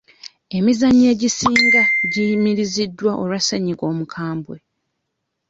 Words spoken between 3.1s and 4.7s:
olwa ssenyiga omukambwe.